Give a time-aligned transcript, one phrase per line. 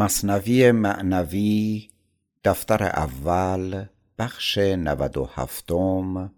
[0.00, 1.88] مصنوی معنوی
[2.44, 3.84] دفتر اول
[4.18, 6.34] بخش نود و هفتم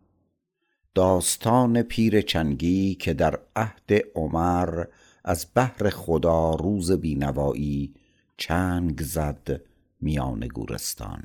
[0.94, 4.84] داستان پیر چنگی که در عهد عمر
[5.24, 7.94] از بهر خدا روز بینوایی
[8.36, 9.60] چنگ زد
[10.00, 11.24] میان گورستان.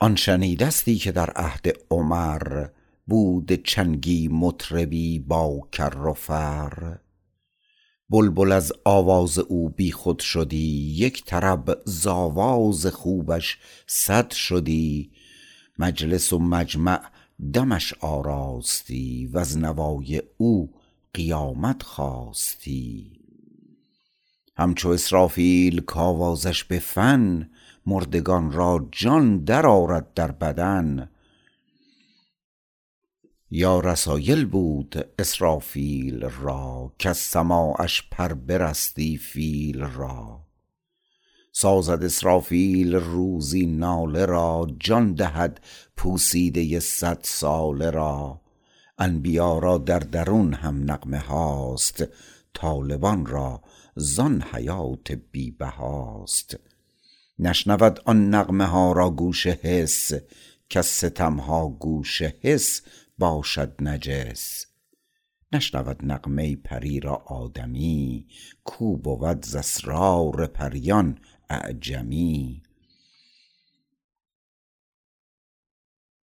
[0.00, 2.66] آن شنیدستی که در عهد عمر
[3.06, 6.98] بود چنگی مطربی با کر و فر.
[8.12, 15.10] بلبل از آواز او بی خود شدی یک طرب ز خوبش صد شدی.
[15.78, 17.00] مجلس و مجمع
[17.52, 20.72] دمش آراستی وز نوای او
[21.14, 23.20] قیامت خاستی
[24.56, 27.50] همچو اسرافیل کآوازش به فن
[27.86, 31.10] مردگان را جان در آرد در بدن.
[33.54, 40.40] یا رسایل بود اسرافیل را کز سماعش پر برستی فیل را.
[41.52, 45.60] سازد اسرافیل روزی ناله را جان دهد
[45.96, 48.40] پوسیده صد ساله را.
[48.98, 52.04] انبیا را در درون هم نغمه هاست
[52.54, 53.62] طالبان را
[53.96, 56.56] زان حیات بی بهاست
[57.38, 60.12] نشنود آن نغمه ها را گوش حس
[60.72, 62.82] کز ستم ها گوش حس
[63.18, 64.66] باشد نجس.
[65.52, 68.26] نشنود نغمه پری را آدمی
[68.64, 69.56] کو بود ز
[70.54, 71.18] پریان
[71.50, 72.62] اعجمی.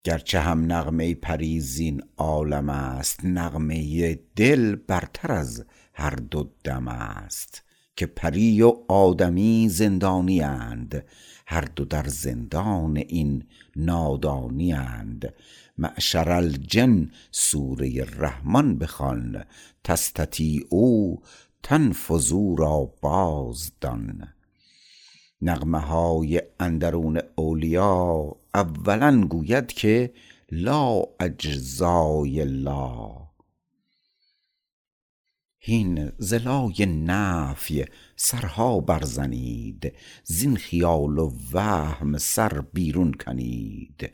[0.03, 7.63] گرچه هم نغمه پری زین عالم است نغمه دل برتر از هر دو دم است
[7.95, 11.05] که پری و آدمی زندانی اند.
[11.47, 13.43] هر دو در زندان این
[13.75, 15.33] نادانی اند.
[15.77, 19.43] معشر الجن سوره رحمان بخوان
[19.83, 21.15] تستطیعوا
[21.63, 24.27] تنفذوا را بازدان.
[25.41, 30.13] نغمه های اندرون اولیا اولا گوید که
[30.51, 33.30] لا اجزای لا
[35.63, 37.85] هین ز لای نفی
[38.15, 44.09] سرها برزنید زین خیال و وهم سر بیرون کنید.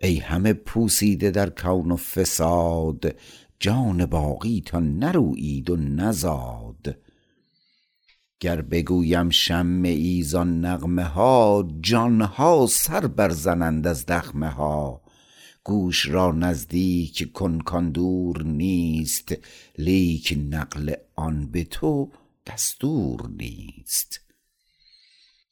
[0.00, 3.14] ای همه پوسیده در کون و فساد
[3.60, 6.96] جان باقیتان نرویید و نزاد.
[8.40, 15.02] گر بگویم شمه ای زان نغمه ها جان ها سر برزنند از دخمه ها.
[15.64, 19.34] گوش را نزدیک کن کان دور نیست
[19.78, 22.10] لیک نقل آن به تو
[22.46, 24.20] دستور نیست.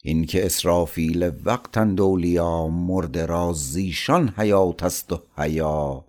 [0.02, 6.04] این که اسرافیل وقتند اولیا مرده را زیشان حیات است و حیا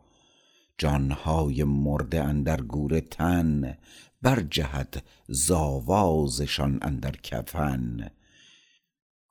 [0.78, 3.78] جان های مرده اندر گور تن
[4.22, 8.12] برجهد ز آوازشان اندر کفن.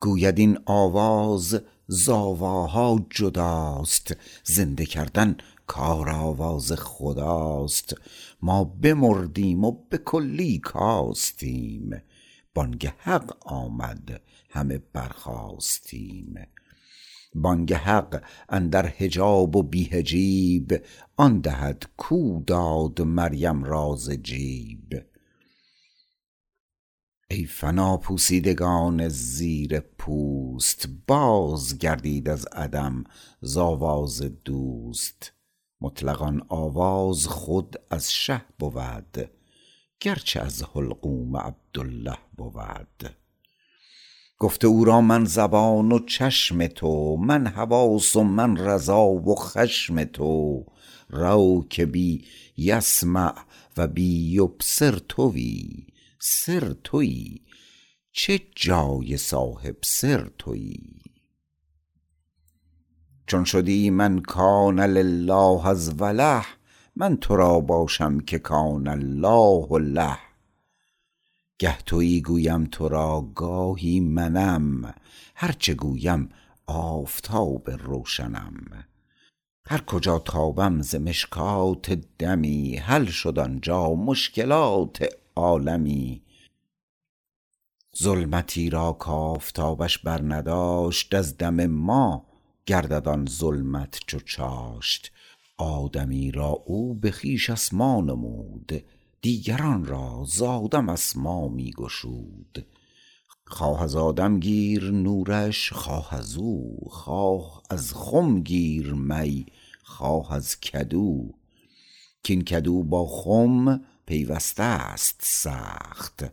[0.00, 1.60] گوید این آواز
[1.93, 4.17] ز آواها جداست.
[4.45, 5.37] زنده کردن
[5.67, 7.95] کار آواز خداست.
[8.43, 12.03] ما بمردیم و به کلی کاستیم.
[12.55, 14.21] بانگ حق آمد
[14.51, 16.34] همه برخاستیم.
[17.34, 20.83] بانگ حق اندر حجاب و بی حجیب
[21.17, 25.09] آن دهد کو داد مریم را ز جیب.
[27.32, 33.04] ای فنا پوسیدگان زیر پوست باز گردید از عدم
[33.41, 35.32] ز آواز دوست.
[35.80, 39.30] مطلق آن آواز خود از شه بود
[40.00, 43.16] گرچه از حلقوم عبدالله بود.
[44.38, 50.04] گفته او را من زبان و چشم تو من حواس و من رضا و خشم
[50.04, 50.66] تو.
[51.08, 52.24] رو که بی
[52.56, 53.34] یسمع
[53.76, 55.90] و بی یبصر توی.
[56.22, 57.41] سر توی
[58.12, 60.76] چه جای صاحب سر توی
[63.26, 66.44] چون شدی من کان لله از وله
[66.97, 70.19] من تو را باشم که کان الله له.
[71.59, 74.95] گه تویی گویم تو را گاهی منم
[75.34, 76.28] هر چه گویم
[76.66, 78.84] آفتاب روشنم.
[79.66, 85.04] هر کجا تابم ز مشکات دمی حل شد آنجا مشکلات
[85.41, 86.22] عالمی.
[88.03, 92.27] ظلمتی را کآفتابش بر نداشت از دم ما
[92.66, 95.13] گردد آن ظلمت چو چاشت.
[95.59, 98.84] آدمی را او به خویش اسما نمود
[99.22, 102.66] دیگران را ز آدم اسما می گشود.
[103.47, 109.47] خواه از آدم گیر نورش خواه ازو خواه از خم گیر می
[109.83, 111.31] خواه از کدو.
[112.28, 116.24] کاین کدو با خم پیوسته است سخت.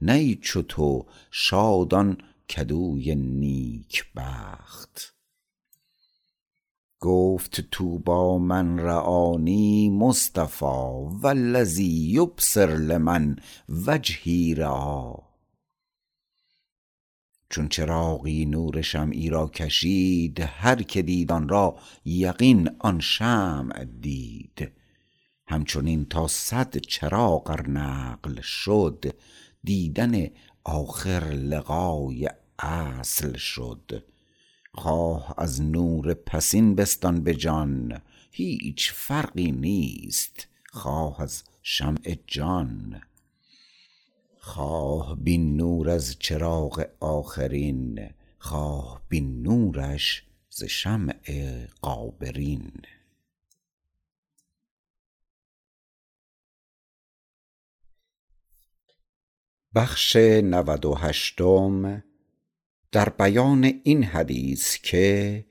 [0.00, 2.18] نی چو تو شادان
[2.50, 5.14] کدوی نیک بخت.
[7.00, 10.64] گفت طوبی من رآنی مصطفی
[11.22, 13.36] و الذی یبصر لمن
[13.68, 15.14] وجهی رآی
[17.50, 24.85] چون چراغی نور شمعی را کشید هر که دید آن را یقین آن شمع دید.
[25.48, 29.14] همچنین تا صد چراغ نقل شد
[29.64, 30.26] دیدن
[30.64, 32.28] آخر لقای
[32.58, 34.04] اصل شد.
[34.74, 43.02] خواه از نور پسین بستان به جان هیچ فرقی نیست خواه از شمع جان.
[44.38, 51.14] خواه بین نور از چراغ آخرین خواه بین نورش ز شمع
[51.82, 52.72] غابرین
[59.76, 62.02] بخش نود و هشتم
[62.92, 65.44] در بیان این حدیث که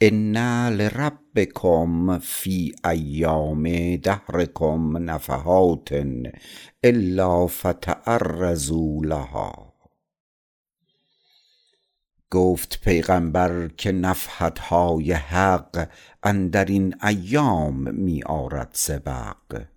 [0.00, 0.36] ان
[0.68, 6.06] لربکم فی ایام دهرکم نفحات
[6.82, 9.74] الا فتعرضوا لها.
[12.30, 15.88] گفت پیغمبر که نفحت های حق
[16.22, 19.71] اندرین ایام می آرد سبق.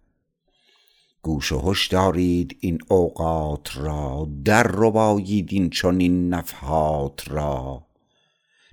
[1.25, 7.85] گوش و هش دارید این اوقات را در ربایید این چنین نفحات را.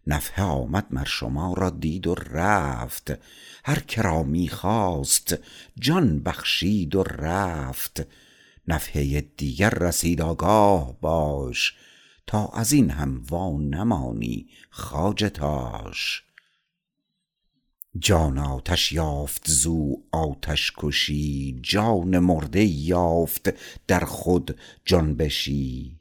[0.07, 3.13] نفحه آمد مر شما را دید و رفت
[3.65, 5.35] هر که را می خواست
[5.79, 8.07] جان بخشید و رفت.
[8.69, 11.77] نفحه دیگر رسید آگاه باش
[12.27, 16.25] تا ازین هم وا نمانی خواجه تاش.
[17.99, 23.55] جان آتش یافت زو آتش کشی جان مرده یافت
[23.87, 25.99] در خود جنبشی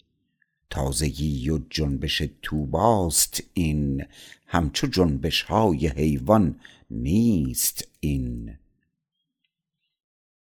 [0.70, 4.06] تازگی و جنبش طوباست این
[4.48, 6.60] همچو جنبش های حیوان
[6.92, 8.58] نیست این.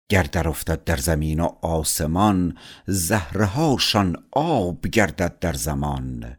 [0.09, 6.37] گر در افتد در زمین و آسمان زهره هاشان آب گردد در زمان.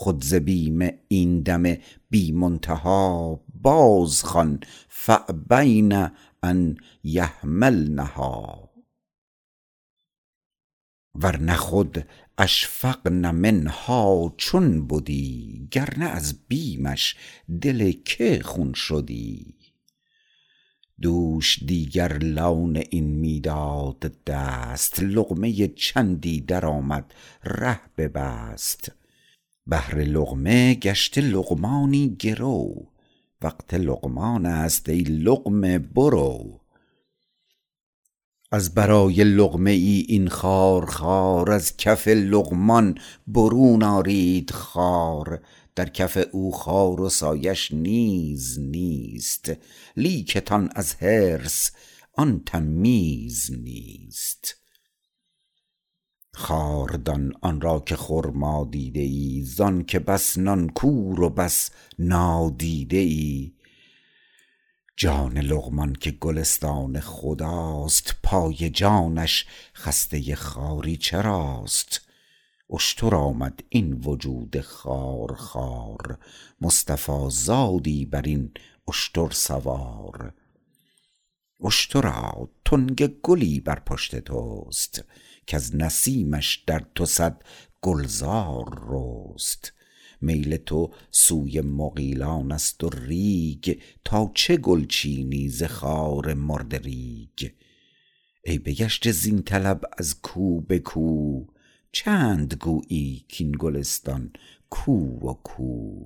[0.00, 1.76] خود ز بیم این دم
[2.10, 6.08] بی منتها باز خوان فابین
[6.42, 8.70] ان یحملنها.
[11.14, 12.06] ورنه خود
[12.38, 17.16] اشفقن منها چون بدی گرنه از بیمش
[17.60, 19.54] دل که خون شدی.
[21.00, 27.14] دوش دیگر لون این می داد دست لقمه چندی درآمد
[27.44, 28.99] ره ببست.
[29.70, 32.86] بهر لقمه گشته لقمانی گرو
[33.42, 36.60] وقت لقمان است ای لقمه برو.
[38.52, 45.42] از برای لقمه ای این خارخار از کف لقمان برون آرید خار.
[45.74, 49.52] در کف او خار و سایش نیز نیست
[49.96, 51.70] لیکتان از حرص
[52.12, 54.59] آن تمیز نیست.
[56.34, 62.96] خار دان آن را که خرما دیده ای زانکه بس نان کور و بس نادیده
[62.96, 63.52] ای.
[64.96, 72.00] جان لقمان که گلستان خداست پای جانش خسته خاری چراست؟
[72.72, 76.18] اشتر آمد این وجود خارخوار
[76.60, 78.50] مصطفی زادی برین
[78.88, 80.32] اشتر سوار.
[81.64, 85.04] اشترا تنگ گلی بر پشت توست
[85.50, 87.42] کز نسیمش در تو صد
[87.82, 89.72] گلزار رست.
[90.20, 97.50] میل تو سوی مغیلان است و ریگ تا چه گل چینی ز خار مرده ریگ؟
[98.44, 101.44] ای بگشته زین طلب از کو به کو
[101.92, 104.32] چند گویی کین گلستان
[104.70, 106.04] کو و کو؟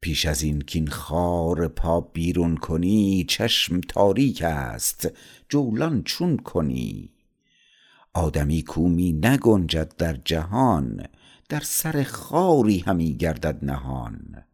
[0.00, 5.08] پیش ازین کین خار پا بیرون کنی چشم تاریک است
[5.48, 7.17] جولان چون کنی؟
[8.18, 11.06] آدمی کو می نگنجد در جهان
[11.48, 14.44] در سر خاری همی گردد نهان.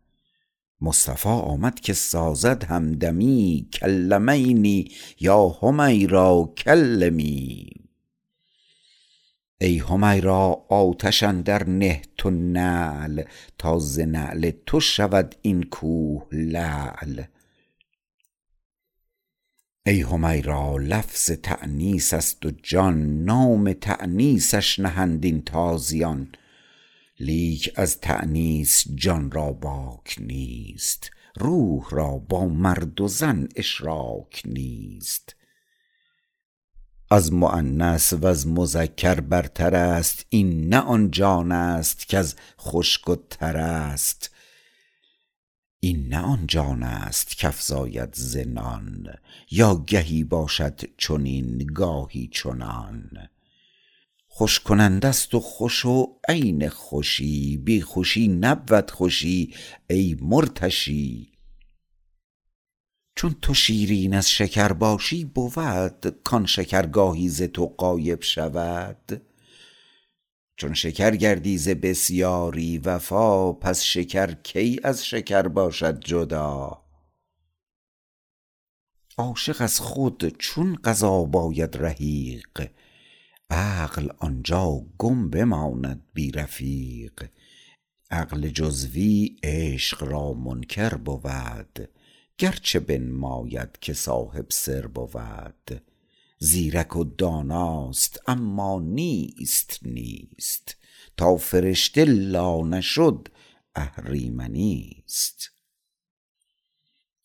[0.80, 4.90] مصطفی آمد که سازد همدمی کلمینی
[5.20, 7.66] یا حمیرا کلمی.
[9.60, 13.22] ای حمیرا آتش اندر نه تو نعل
[13.58, 17.22] تا ز نعل تو شود این کوه لعل.
[19.86, 26.32] ای حمیرا لفظ تأنیس است و جان نام تأنیسش نهند این تازیان
[27.20, 35.36] لیک از تأنیس جان را باک نیست روح را با مرد و زن اشراک نیست.
[37.10, 43.16] از مؤنث و از مذکر برتر است این نه آن جان است کز خشک و
[43.30, 44.33] تر است.
[45.84, 49.06] این نه آن جان است کافزاید ز نان
[49.50, 53.10] یا گهی باشد چنین گاهی چنان.
[54.26, 59.54] خوش کننده است و خوش و عین خوشی بی خوشی نبود خوشی
[59.90, 61.32] ای مرتشی.
[63.16, 69.22] چون تو شیرین از شکر باشی بود کان شکر گاهی ز تو غایب شود.
[70.56, 76.84] چون شکر گردی ز بسیاری وفا پس شکر کی از شکر باشد جدا؟
[79.18, 82.68] عاشق از خود چون قضا باید رحیق
[83.50, 87.28] عقل آنجا گم بماند بی رفیق.
[88.10, 91.88] عقل جزوی عشق را منکر بود
[92.38, 95.82] گرچه بنماید که صاحب سر بود.
[96.38, 100.76] زیرک و داناست اما نیست نیست.
[101.16, 103.28] تا فرشته لا نشد
[103.74, 105.50] اهریمنیست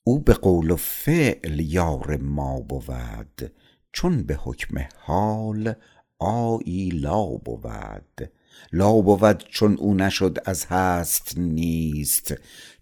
[0.03, 3.53] او به قول و فعل یار ما بود
[3.91, 5.73] چون به حکم حال
[6.19, 8.31] آیی لا بود.
[8.71, 12.33] لا بود چون او نشد از هست نیست.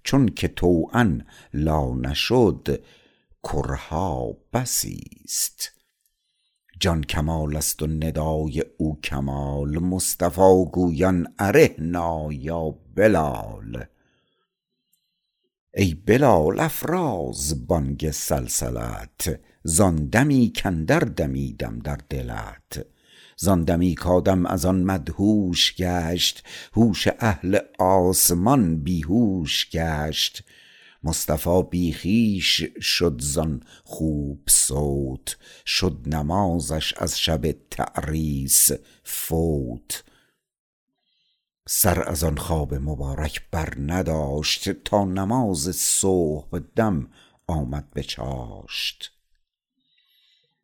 [0.04, 1.20] چون که طوعا
[1.54, 2.84] لا نشد
[3.44, 5.77] کرها بسیست
[6.80, 9.80] جان کمال است و ندای او کمال.
[9.80, 13.86] مصطفی گویان ارحنا یا بلال.
[15.74, 19.40] ای بلال افراز بانگ سلسلت.
[19.64, 22.86] زان دمی کاندر دمیدم در دلت.
[23.38, 26.44] زان دمی کآدم از آن مدهوش گشت.
[26.74, 30.44] هوش اهل آسمان بی هوش گشت.
[31.04, 38.70] مصطفی بی خویش شد زان خوب صوت شد نمازش از شب تعریس
[39.04, 40.04] فوت.
[41.70, 47.08] سر از آن خواب مبارک بر نداشت تا نماز صبح دم
[47.48, 49.12] آمد به چاشت.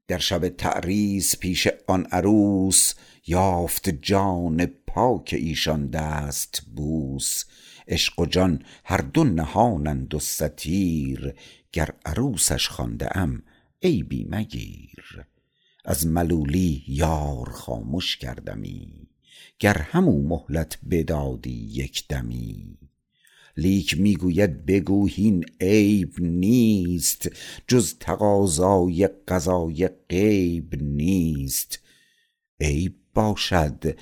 [0.08, 2.94] در شب تعریس پیش آن عروس
[3.28, 7.44] یافت جان پاک ایشان دست بوس.
[7.88, 11.34] عشق و جان هر دو نهانند و ستیر
[11.72, 13.44] گر عروسش خوانده ام
[13.84, 15.26] عیبی مگیر.
[15.86, 19.08] از ملولی یار خامش کردمی
[19.60, 22.78] گر همو مهلت بدادی یک دمی.
[23.58, 27.30] لیک می گوید بگو هین عیب نیست
[27.68, 31.80] جز تقاضای قضای غیب نیست.
[32.60, 33.98] عیب باشد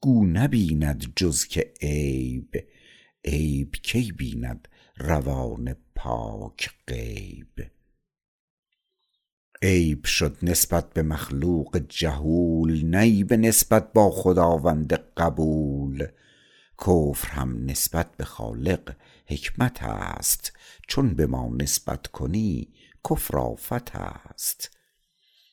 [0.00, 2.64] گو نبیند جز که عیب.
[3.24, 7.70] عیب کی بیند روان پاک غیب؟
[9.62, 16.06] عیب شد نسبت به مخلوق جهول نی به نسبت با خداوند قبول.
[16.78, 20.52] کفر هم نسبت به خالق حکمت است
[20.88, 22.68] چون به ما نسبت کنی
[23.10, 24.70] کفر آفت است.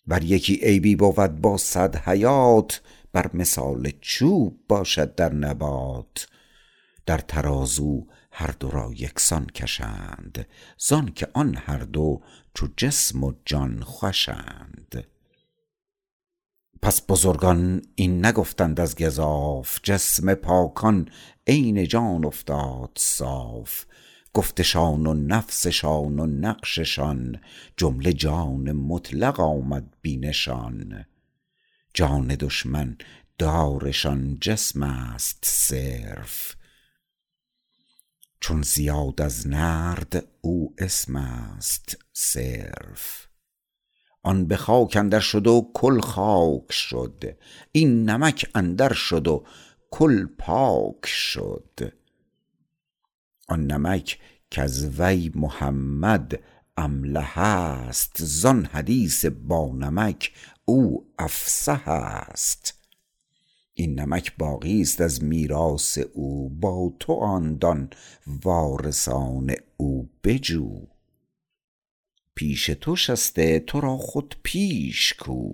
[0.08, 2.82] ور یکی عیبی بود با صد حیات
[3.14, 6.28] بر مثال چوب باشد در نبات.
[7.10, 10.48] در ترازو هر دو را یکسان کشند
[10.78, 12.22] زانکه آن هر دو
[12.54, 15.08] چو جسم و جان خوشند.
[16.82, 21.10] پس بزرگان این نگفتند از گزاف جسم پاکان
[21.48, 23.86] عین جان افتاد صاف.
[24.34, 27.40] گفتشان و نفسشان و نقششان
[27.78, 31.06] جمله جان مطلق آمد بی نشان
[31.94, 32.98] جان دشمن
[33.38, 36.59] دارشان جسم است صرف.
[38.40, 43.28] چون زیاد از نرد او اسم است صرف.
[44.24, 47.38] آن به خاک اندر شد و کل خاک شد.
[47.72, 49.46] این نمک اندر شد و
[49.92, 51.94] کل پاک شد.
[53.48, 54.20] آن نمک
[54.52, 56.40] کز وی محمد
[56.78, 58.16] امله است.
[58.18, 60.34] زان حدیث با نمک
[60.66, 62.79] او افصح است.
[63.80, 67.90] این نمک باقی است از میراث او با تو آن دان
[68.44, 70.82] وارثان او بجو.
[72.36, 75.52] پیش تو شسته تو را خود پیش کو.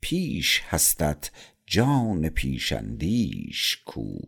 [0.00, 1.30] پیش هستت
[1.66, 4.18] جان پیش اندیش کو.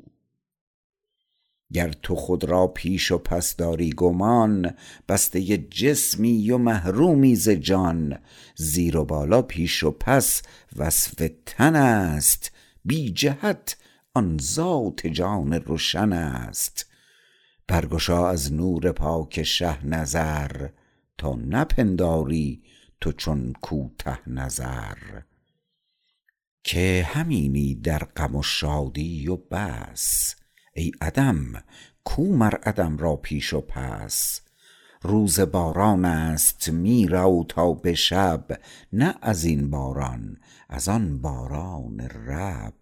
[1.72, 4.74] گر تو خود را پیش و پس داری گمان
[5.08, 8.18] بسته جسمی و محرومی ز جان.
[8.56, 10.42] زیر و بالا پیش و پس
[10.76, 12.57] وصف تن است
[12.88, 13.76] بی جهت
[14.14, 16.86] آن ذات جان روشن است.
[17.66, 20.68] برگشا از نور پاک شه نظر
[21.18, 22.62] تا نپنداری
[23.00, 24.96] تو چون کوته نظر.
[26.64, 30.34] که همینی در غم و شادی و بس.
[30.74, 31.64] ای عدم
[32.04, 34.40] کو مر عدم را پیش و پس؟
[35.02, 38.46] روز باران است می رو تا به شب.
[38.92, 40.36] نه ازین باران
[40.68, 42.77] از آن باران رب.